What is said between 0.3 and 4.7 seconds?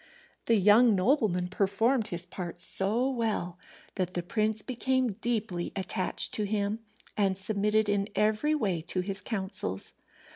The young nobleman performed his part so well that the prince